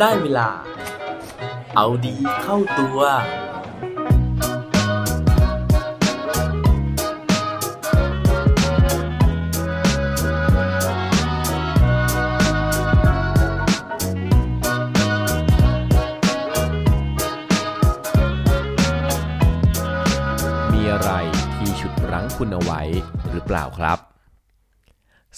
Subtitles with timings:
[0.00, 0.48] ได้เวลา
[1.76, 2.98] เอาดีเข้าตัว
[20.72, 21.10] มีอะไร
[21.56, 22.80] ที่ฉุดรั้งคุณเอาไว้
[23.30, 24.09] หรือเปล่าครับ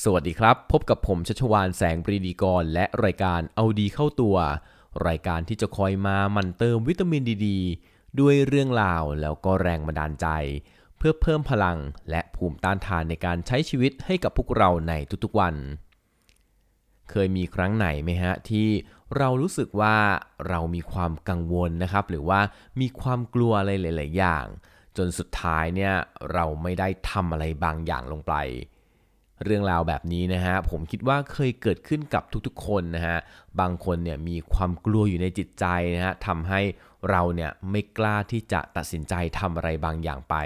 [0.06, 4.36] สวัสดีครับ พบกับผมชัชวานแสงปรีดีกร และรายการเอาดีเข้าตัว
[5.08, 7.48] รายการที่จะคอยมามันเติมวิตามินดีด
[8.20, 10.26] ด้วยเรื่องราวแล้วก็แรงบันดาลใจ
[10.98, 11.78] เพื่อเพิ่มพลัง
[12.10, 14.92] และภูมิต้านทานในการใช้ชีวิตให้กับพวกเราใน
[15.24, 15.54] ทุกๆวัน
[17.10, 18.68] เคยมีครั้งไหนไหมฮะ ที่
[19.16, 19.96] เรารู้สึกว่า
[20.48, 22.40] เรามีความกังวลนะครับ หรือว่า
[22.80, 24.46] มีความกลัวอะไรหลาย ๆ อย่าง
[24.96, 25.94] จนสุดท้ายเนี่ย
[26.32, 28.34] เราไม่ได้ทำอะไรบางอย่างลงไป
[29.44, 33.18] เรื่องราวแบบนี้นะฮะผมคิดว่าเคยเกิดขึ้นกับทุกๆ คนนะฮะ
[33.60, 36.60] บางคนเนี่ยมีความกลัวอยู่ในจิตใจนะฮะทำให้
[37.10, 40.36] เราเนี่ยไม่กล้าที่จะตัดสินใจทำอะไรบางอย่างไป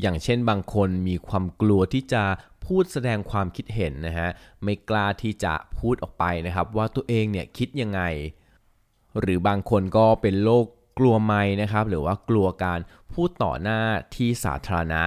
[0.00, 2.22] อย่างเช่นบางคนมีความกลัวที่จะ
[2.64, 4.28] พูดแสดงความคิดเห็นนะฮะ
[4.64, 8.00] ไม่กล้าที่จะพูดออกไปนะครับ ว่าตัวเองเนี่ยคิดยังไง
[9.20, 10.66] หรือบางคนก็เป็นโรค
[10.98, 12.80] กลัวไม้นะครับ หรือว่ากลัวการ
[13.12, 13.80] พูดต่อหน้า
[14.14, 15.02] ที่สาธารณะ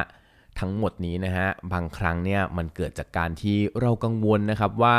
[0.60, 4.96] ทั้งหมดนี้นะฮะบางครั้งเนี่ยมันเกิดจากการที่เรากังวลนะครับว่า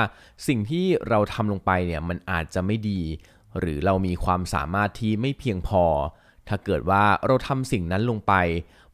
[0.49, 3.01] สิ่งที่เราทำลงไปเนี่ยมันอาจจะไม่ดี
[3.59, 5.85] หรือเรามีความสามารถที่ไม่เพียงพอ
[6.49, 8.35] ถ้าเกิดว่าเราทำสิ่งนั้นลงไป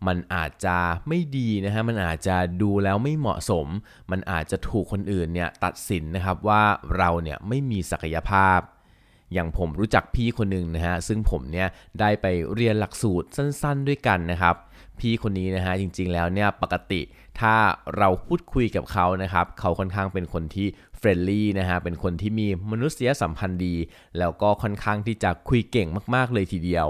[0.07, 0.77] มันอาจจะ
[1.09, 3.67] ไม่ดีนะฮะมันอาจจะดูแล้วไม่เหมาะสม
[4.11, 6.63] มันอาจจะถูกคนอื่นเนี่ยตัดสินนะครับว่า
[6.97, 8.61] เราเนี่ยไม่มีศักยภาพ
[9.33, 11.69] อย่างผมรู้จักพี่คนหนึ่งนะฮะซึ่งผมเนี่ย
[12.01, 14.57] ได้ไปเรียนหลักสูตรสั้นๆด้วยกันนะครับ
[15.01, 17.01] พี่คนนี้นะฮะจริงๆแล้วเนี่ยปกติ
[17.41, 17.55] ถ้า
[17.99, 20.67] เราพูดคุยกับเขานะครับเขาค่อนข้างเป็นคนที่
[20.99, 23.75] เฟรนลี่นะฮะเป็นคนที่มีมนุษยสัมพันธ์ดี
[24.19, 26.89] แล้วก็ค่อนข้างที่จะคุยเก่งมากๆเลยทีเดียว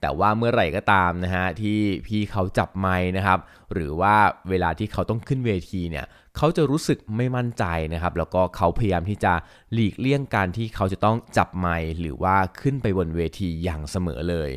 [0.00, 3.38] แต่ว่าเมื่อไหร่ก็ตามนะฮะที่พี่เขาจับไม้นะครับ
[3.72, 4.14] หรือว่า
[4.48, 6.04] เวลาที่เขาต้องขึ้นเวทีเนี่ย
[6.36, 9.32] เขาจะรู้สึกไม่มั่นใจนะครับ แล้วก็เขาพยายามที่จะ
[9.72, 14.50] หลีกเลี่ยงการที่เขาจะต้องจับไม้หรือว่าขึ้นไปบนเวทีอย่างเสมอเลย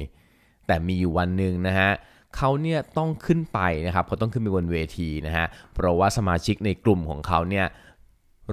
[0.67, 7.67] แต่มีอยู่วันหนึ่งนะฮะเขาเนี่ยต้องขึ้นไปนะครับเขาต้องขึ้นไปบนเวทีนะฮะเพราะว่าสมาชิกในกลุ่มของเขาเนี่ย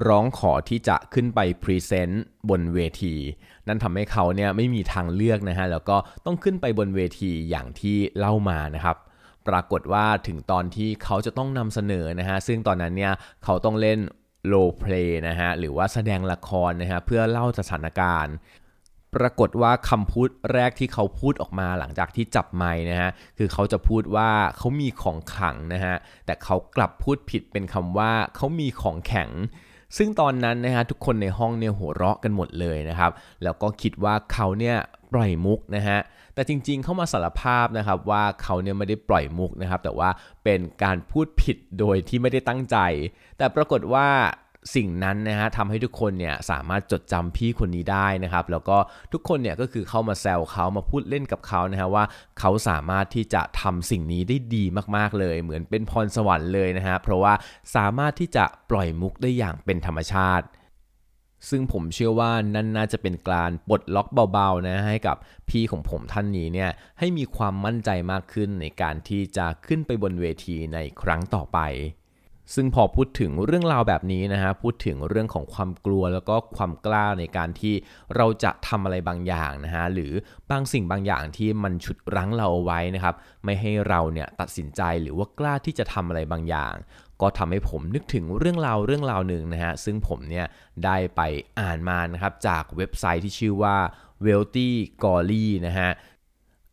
[0.08, 3.14] ร้องขอที่จะขึ้นไปพรีเซนต์บนเวที
[3.66, 8.96] นั่นทำให้เขาเนี่ยไม่มีทางเลือกนะฮะแล้วก็ต้องขึ้นไปบนเวทีอย่างที่เล่ามานะครับ
[9.48, 13.12] ปรากฏว่าถึงตอนที่เขาจะต้องนำเสนอนะฮะซึ่งตอนนั้นเนี่ย
[13.44, 13.98] เขาต้องเล่น
[14.46, 14.94] โลเพล
[15.28, 18.34] นะฮะหรือว่าแสดงละครนะฮะเพื่อเล่าสถานการณ์
[19.16, 25.96] ปรากฏว่าคำพูดแรกที่เขาพูดออกมาหลังจากที่จับไม้นะฮะคือเขาจะพูดว่าเขามีของขังนะฮะ
[26.26, 29.30] แต่เขากลับพูดผิดเป็นคำว่าเขามีของแข็ง
[29.96, 33.10] ซึ่งตอนนั้นนะฮะทุกคนในห้องเนี่ยหัวเราะกันหมดเลยนะครับ
[33.42, 34.76] แล้วก็คิดว่าเขาเนี่ย
[35.12, 35.98] ปล่อยมุกนะฮะ
[36.34, 40.10] แต่จริงๆ เข้ามาสารภาพนะครับว่าเขาเนี่ยไม่ได้ปล่อยมุกนะครับ แต่ว่า
[40.44, 42.76] เป็นการพูดผิดโดยที่ไม่ได้ตั้งใจ
[43.38, 44.08] แต่ปรากฏว่า
[44.74, 48.78] สิ่งนั้นนะฮะทำให้ทุกคนเนี่ยสามารถจดจำพี่คนนี้ได้นะครับ แล้วก็
[49.12, 52.04] ทุกคนเนี่ยก็คือเข้ามาแซวเขามาพูดเล่นกับเขานะฮะว่า
[52.38, 54.64] เขาสามารถที่จะทำสิ่งนี้ได้ดี
[54.96, 57.32] มากๆเลย เหมือนเป็นพรสวรรค์เลยนะฮะเพราะว่า
[57.76, 60.46] สามารถที่จะปล่อยมุกได้อย่างเป็นธรรมชาติ
[61.50, 65.16] ซึ่งผมเชื่อว่านั่นน่าจะเป็นการปลดล็อกเบาๆนะให้กับ
[65.48, 71.58] พี่ของผมท่านนี้เนี่ยให้มีความมั่นใจมากขึ้นในการที่จะขึ้นไปบนเวทีในครั้งต่อไป
[72.54, 77.74] ซึ่งพอพูดถึงเรื่องราวแบบนี้นะฮะพูดถึงเรื่องของความกลัวแล้วก็ความกล้าในการที่
[78.16, 80.12] เราจะทำอะไรบางอย่างนะฮะหรือ
[80.50, 83.14] บางสิ่งบางอย่างที่มันฉุดรั้งเราเอาไว้นะครับ
[83.44, 86.74] ไม่ให้เราเนี่ยตัดสินใจหรือว่ากล้าที่จะทำอะไรบางอย่าง
[87.20, 90.46] ก็ทำให้ผมนึกถึงเรื่องราวเรื่องราวหนึ่งนะฮะซึ่งผมเนี่ย
[90.84, 91.20] ได้ไป
[91.60, 93.76] อ่านมานะครับจากเว็บไซต์ที่ชื่อว่า
[94.24, 94.70] Wealthy
[95.04, 95.90] g o l y นะฮะ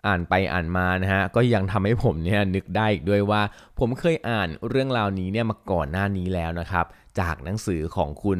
[0.08, 3.42] อ่านไปอ่านมานะฮะก็ยังทำให้ผมเนี่ยนึกได้อีกด้วยว่า
[3.80, 6.86] ผมเคยอ่านเรื่องราวนี้เนี่ยมาก่อนหน้านี้แล้วนะครับ
[7.20, 8.40] จากหนังสือของคุณ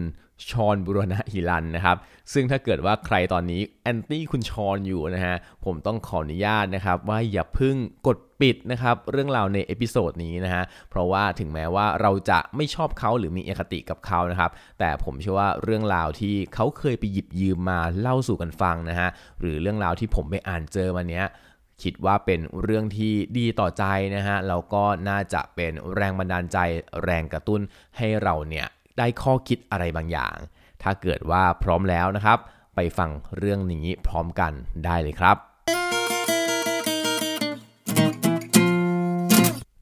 [0.50, 1.98] ฌอนบูรณะหิรัญนะครับ
[2.34, 5.36] ซึ่งถ้าเกิดว่าใครตอนนี้ anti คุณฌอนอยู่นะฮะ
[5.66, 7.76] ผมต้องขออนุญาตนะครับ ว่าอย่าพึ่ง
[8.08, 21.26] กดปิดนะครับ เรื่องราวใน episode นี้นะฮะเพราะว่าถึงแม้ว่าเราจะไม่ชอบเขาหรือมีเอคติกับเขานะครับ แต่ผมเชื่อว่าเรื่องราวที่เขาเคยไปหยิบยืมมาเล่าสู่กันฟังนะฮะหรือเรื่องราวที่ผมไปอ่านเจอมาเนี้ย
[21.84, 23.84] คิดว่าเป็นเรื่องที่ดีต่อใจ
[24.16, 26.58] นะฮะแล้วก็น่าจะเป็นแรงบันดาลใจ
[27.04, 27.62] แรงกระตุ้น
[27.98, 28.68] ให้เราเนี่ย
[28.98, 30.36] ได้ข้อคิดอะไรบางอย่าง
[30.84, 32.40] ถ้าเกิดว่าพร้อมแล้วนะครับ
[32.76, 34.52] ไปฟังเรื่องนี้พร้อมกัน
[34.86, 35.38] ได้เลยครับ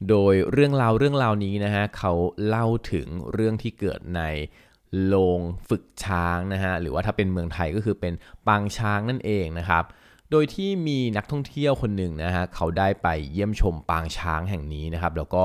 [0.08, 2.12] โดยเรื่องราวเรื่องราวนี้นะฮะเขา
[2.46, 4.22] เล่าถึงเรื่องที่เกิดใน
[5.06, 8.14] โรงฝึกช้างนะฮะหรือว่าถ้าเป็นเมืองไทยก็คือเป็น
[8.46, 9.84] ปางช้างนั่นเองนะครับ
[10.30, 15.44] โดยที่มีนักท่องเที่ยวคนหนึ่งนะฮะเขาได้ไปเยี่ยมชมปางช้างแห่งนี้นะครับ แล้วก็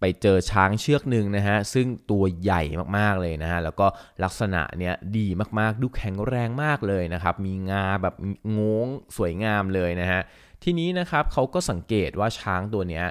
[0.00, 2.62] ไปเจอช้างเชือกหนึ่งนะฮะซึ่งตัวใหญ่
[2.98, 3.86] มากๆเลยนะฮะแล้วก็
[4.24, 5.26] ลักษณะเนี้ยดี
[5.58, 8.14] มากๆ ดูแข็งแรงมากเลยนะครับ มีงาแบบ
[8.58, 10.20] งงสวยงามเลยนะฮะ
[10.62, 13.04] ทีนี้นะครับเขาก็สังเกตว่าช้างตัวเนี้ย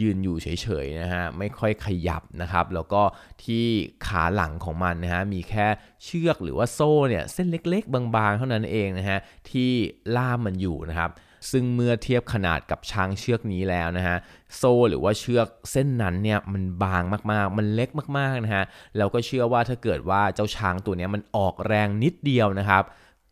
[0.00, 3.02] ยืนอยู่เฉยๆนะฮะไม่ค่อยขยับนะครับ แล้วก็
[3.44, 3.66] ที่
[4.06, 5.66] ขาหลังของมันนะฮะมีแค่
[6.04, 9.18] เชือกหรือว่าโซ่เนี่ยเส้นเล็กๆ บางๆ เท่านั้นเองนะฮะ
[9.50, 9.70] ที่
[10.16, 11.10] ล่ามมันอยู่นะครับ
[11.50, 14.16] ซึ่งเมื่อเทียบขนาดกับช้างเชือกนี้แล้วนะฮะ
[14.56, 17.02] โซ่หรือว่าเชือกเส้นนั้นเนี่ยมันบาง
[17.32, 17.88] มากๆ มันเล็ก
[18.18, 18.64] มากๆนะฮะ
[18.98, 22.84] เราก็เชื่อว่าถ้าเกิดว่าเจ้าช้างตัวนี้มันออกแรงนิดเดียวนะครับ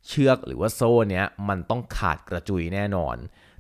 [0.09, 3.17] เชือกหรือว่าโซ่เนี้ยมันต้องขาดกระจุยแน่นอน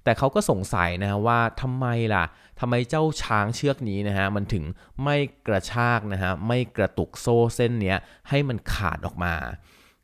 [0.08, 2.24] แต่เขาก็สงสัยนะฮะว่าทำไมล่ะ
[2.60, 4.64] ทำไมเจ้าช้างเชือกนี้นะฮะมันถึง
[5.04, 5.16] ไม่
[5.46, 9.34] กระชากนะฮะไม่กระตุกโซ่เส้นเนี้ยให้มันขาดออกมา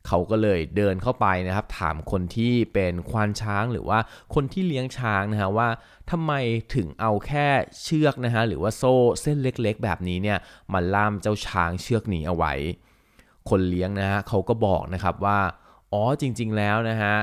[0.06, 3.98] เขาก็เลยเดินเข้าไปนะครับ ถามคนที่เป็นควานช้างหรือว่า
[4.34, 5.68] คนที่เลี้ยงช้างนะฮะว่า
[6.10, 6.32] ทำไม
[6.74, 7.46] ถึงเอาแค่
[7.82, 10.38] เชือกนะฮะหรือว่าโซ่เส้นเล็กๆ แบบนี้เนี่ย
[10.72, 12.54] มาล่ามเจ้าช้างเชือกนี้เอาไว้
[13.48, 15.38] คนเลี้ยงนะฮะเขาก็บอกนะครับว่า
[15.92, 17.14] อ๋อจริงๆแล้วนะฮะ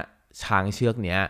[0.43, 1.21] ช้างเชือกเนี้ย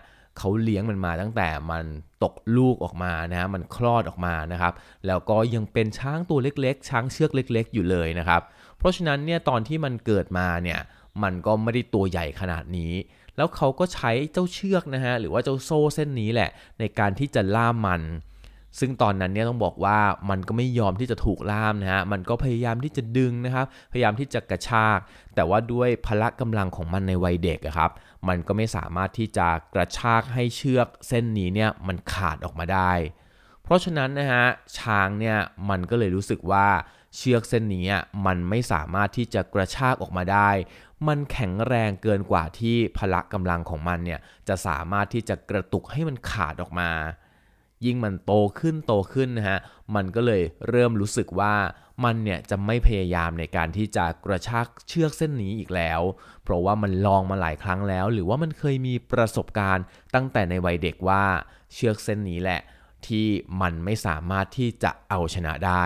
[0.42, 1.86] เขาเลี้ยงมันมาตั้งแต่มัน
[2.24, 4.74] ตกลูกออกมานะฮะมันคลอดออกมานะครับ
[5.08, 8.42] แล้วก็ยังเป็นช้างตัวเล็กๆ ช้างเชือกเล็ก ๆ อยู่เลยนะครับ
[8.78, 10.80] เพราะฉะนั้นเนี่ยตอนที่มันเกิดมาเนี่ย
[11.24, 12.94] มันก็ไม่ได้ตัวใหญ่ขนาดนี้
[13.38, 16.50] แล้วเขาก็ใช้เจ้าเชือกนะฮะหรือว่าเจ้าโซ่เส้นนี้แหละ
[16.80, 18.02] ในการที่จะล่ามมัน
[18.80, 25.00] ซึ่งตอนนั้นเนี่ยต้องบอกว่ามันก็ไม่ยอมที่จะถูกล่ามนะฮะ มันก็พยายามที่จะดึงนะครับ พยายามที่จะกระชาก
[25.36, 27.92] แต่ว่าด้วยพละกำลังของมันในวัยเด็กครับ
[28.28, 32.92] มันก็ไม่สามารถที่จะกระชากให้เชือกเส้นนี้เนี่ยมันขาดออกมาได้
[33.64, 34.46] เพราะฉะนั้นนะฮะ
[34.78, 35.38] ช้างเนี่ย
[35.70, 36.68] มันก็เลยรู้สึกว่า
[37.16, 37.86] เชือกเส้นนี้
[38.26, 40.50] มันไม่สามารถที่จะกระชากออกมาได้
[41.08, 46.90] มันแข็งแรงเกินกว่าที่พละกำลังของมันเนี่ยจะสามารถที่จะกระตุกให้มันขาดออกมา
[47.86, 49.60] ยิ่งมันโตขึ้นโตขึ้นนะฮะ
[49.95, 51.56] มันก็เลยเริ่มรู้สึกว่า
[52.04, 56.01] มันเนี่ยจะไม่พยายามในการที่จะกระชากเชือกเส้นนี้อีกแล้ว
[56.44, 59.86] เพราะว่ามันลองมาหลายครั้งแล้ว หรือว่ามันเคยมีประสบการณ์
[60.16, 61.24] ตั้งแต่ในวัยเด็กว่า
[61.74, 62.62] เชือกเส้นนี้แหละ
[63.07, 63.28] ที่
[63.62, 65.84] มันไม่สามารถที่จะเอาชนะได้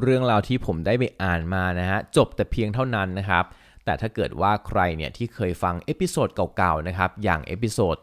[0.00, 3.44] เรื่องราวที่ผมได้ไปอ่านมานะฮะจบแต่เพียงเท่านั้นนะครับ
[3.84, 7.96] แต่ถ้าเกิดว่าใครเนี่ยที่เคยฟังเอพิโซดเก่าๆนะครับอย่าง episode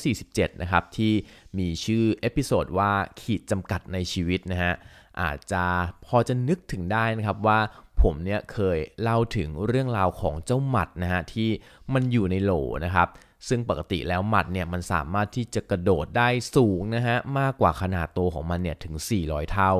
[0.00, 1.12] 147 นะครับ ที่
[1.58, 4.72] มีชื่อ episode ว่าขีดจำกัดในชีวิตนะฮะ
[5.20, 5.64] อาจจะ
[6.06, 7.58] พอจะนึกถึงได้นะครับว่า
[8.02, 11.48] ผมเนี่ยเคยเล่าถึงเรื่องราวของเจ้าหมัดนะฮะที่
[11.94, 12.52] มันอยู่ในโหล
[12.84, 13.08] นะครับ
[13.48, 18.94] ซึ่งปกติแล้วหมัดเนี่ยมันสามารถที่จะกระโดดได้สูงนะฮะมากกว่าขนาดตัวของมันเนี่ยถึง
[19.24, 19.72] 400 เท่า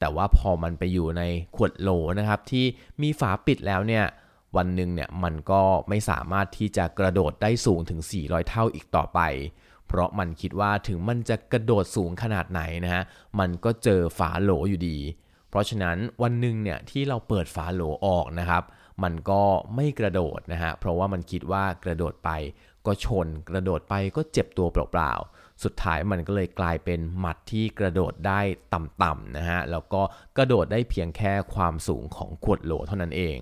[0.00, 1.22] แต่ว่าพอมันไปอยู่ใน
[1.56, 2.64] ขวดโหลนะครับที่
[3.02, 4.04] มีฝาปิดแล้วเนี่ย
[4.56, 9.20] วันหนึ่งเนี่ยมันก็ไม่สามารถที่จะกระโดดได้สูงถึง 400 เท่าอีกต่อไป
[9.86, 13.02] เพราะมันคิดว่าถึงมันจะกระโดดสูงขนาดไหนนะฮะ
[13.38, 14.98] มันก็เจอฝาโหลอยู่ดี
[15.48, 18.62] เพราะฉะนั้นวันหนึ่งเนี่ยที่เราเปิดฝาโหลออกนะครับ
[19.02, 19.42] มันก็
[19.74, 22.30] ไม่กระโดดนะฮะ เพราะว่ามันคิดว่ากระโดดไป
[22.86, 28.40] ก็ชน กระโดดไปก็เจ็บตัวเปล่าๆ สุดท้ายมันก็เลยกลายเป็นหมัดที่กระโดดได้
[28.74, 30.02] ต่ำๆนะฮะ แล้วก็
[30.36, 33.38] กระโดดได้เพียงแค่ความสูงของขวดโหลเท่านั้นเอง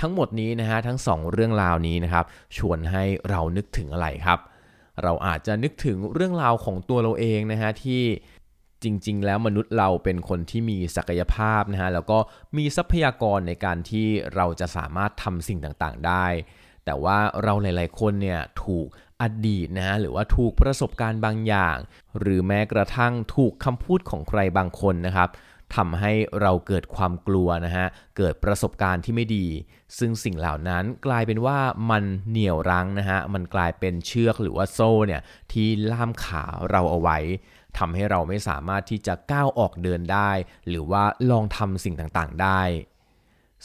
[0.00, 2.24] ทั้งหมดนี้นะฮะทั้งสองเรื่องราวนี้นะครับ
[2.56, 4.38] ชวนให้เรานึกถึงอะไรครับ
[5.02, 8.02] เราอาจจะนึกถึงเรื่องราวของตัวเราเองนะฮะที่
[8.82, 12.18] จริง ๆ แล้วมนุษย์เราเป็นคนที่มีศักยภาพนะฮะแล้วก็
[12.56, 16.26] มีทรัพยากรในการที่เราจะสามารถทำสิ่งต่างๆ ได้
[16.84, 18.86] แต่ว่าเราหลาย ๆ คนเนี่ยถูก
[19.22, 21.76] อดีตนะฮะหรือว่าถูกประสบการณ์บางอย่าง
[22.20, 25.28] หรือแม้กระทั่งถูกคำพูดของใครบางคนนะครับ
[25.76, 29.46] ทำให้เราเกิดความกลัวนะฮะ เกิดประสบการณ์ที่ไม่ดี
[29.98, 31.58] ซึ่งสิ่งเหล่านั้นกลายเป็นว่า
[31.90, 35.20] มันเหนี่ยวรั้งนะฮะ มันกลายเป็นเชือกหรือว่าโซ่เนี่ย
[35.52, 37.18] ที่ล่ามขาเราเอาไว้
[37.78, 40.30] ทำให้เราไม่สามารถที่จะก้าวออกเดินได้
[40.68, 42.62] หรือว่าลองทำสิ่งต่างๆได้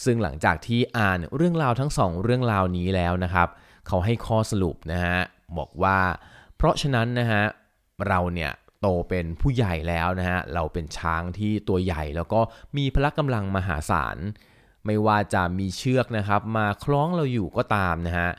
[0.04, 3.48] ซึ่งหลังจากที่อ่านเรื่องราวทั้งสองเรื่องราวนี้แล้วนะครับ
[3.88, 5.20] เขาให้ข้อสรุปนะฮะ
[5.58, 6.00] บอกว่า
[6.56, 7.44] เพราะฉะนั้นนะฮะ
[8.08, 8.52] เราเนี่ย
[8.84, 12.42] โตเป็นผู้ใหญ่แล้วนะฮะเราเป็นช้างที่ตัวใหญ่แล้วก็
[12.78, 14.18] มีพละกำลังมหาศาล
[14.86, 18.30] ไม่ว่าจะมีเชือกนะครับ มาคล้องเราอยู่ก็ตามนะฮะ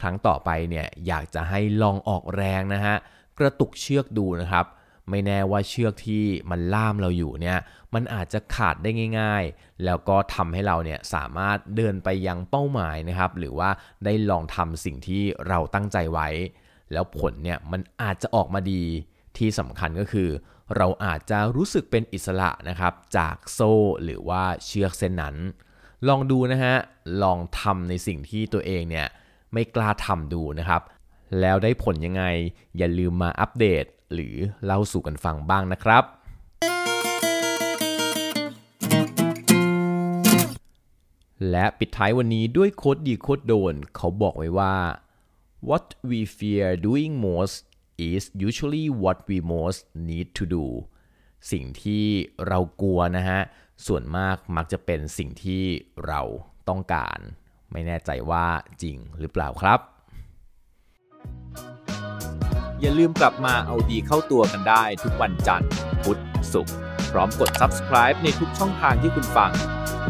[0.00, 2.94] ครั้งต่อไปเนี่ยอยากจะให้ลองออกแรงนะฮะ
[3.38, 4.66] กระตุกเชือกดูนะครับ
[5.10, 7.58] ไม่แน่ว่าเชือกที่มันล่ามเราอยู่เนี่ย
[7.94, 8.90] มันอาจจะขาดได้
[9.20, 13.70] ง่าย ๆ แล้วก็ทำให้เราเนี่ยสามารถเดินไปยังเป้าหมายนะครับ หรือว่า
[14.04, 16.28] ได้ลองทำสิ่งที่เราตั้งใจไว้
[16.92, 18.84] แล้วผลเนี่ยมันอาจจะออกมาดี
[19.38, 20.28] ที่สำคัญก็คือ
[20.76, 23.72] เราอาจจะรู้สึกเป็นอิสระนะครับจากโซ่
[24.04, 25.36] หรือว่าเชือกเส้นนั้น
[26.08, 26.74] ลองดูนะฮะ
[27.22, 29.06] ลองทำในสิ่งที่ตัวเองเนี่ย
[29.52, 30.82] ไม่กล้าทำดูนะครับ
[31.40, 32.24] แล้วได้ผลยังไง
[32.76, 33.84] อย่าลืมมาอัปเดต
[34.14, 34.34] หรือ
[34.64, 36.04] เล่าสู่กันฟังบ้างนะครับ
[41.50, 44.74] และปิดท้ายวันนี้ด้วยโคดดีโคดโดน เขาบอกไว้ว่า
[45.68, 47.56] what we fear doing most
[48.06, 50.66] is usually what we most need to do
[51.52, 52.04] สิ่งที่
[52.48, 53.40] เรากลัวนะฮะ
[53.86, 55.64] ส่วนมากมักจะเป็นสิ่งที่
[56.06, 56.20] เรา
[56.68, 57.18] ต้องการ
[57.72, 58.46] ไม่แน่ใจว่า
[58.82, 59.80] จริงหรือเปล่าครับ
[62.80, 65.70] อย่าลืมกลับมาเอาดีเข้าตัวกันได้ทุกวันจันทร์
[66.02, 66.20] พุธ
[66.52, 66.74] ศุกร์
[67.12, 69.52] พร้อมกด subscribe ในทุกช่องทางที่คุณฟัง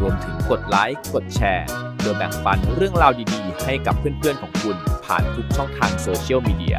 [0.00, 6.78] รวมถึงกดไลค์กดแชร์เพื่อแบ่งปันเรื่องราวดีๆ ให้กับเพื่อนๆของคุณผ่านทุกช่องทางโซเชียลมีเดีย